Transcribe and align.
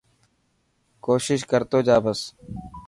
ڪوشش 1.05 1.39
ڪر 1.49 1.61
تو 1.71 1.77
جا 1.87 1.97
بس. 2.03 2.19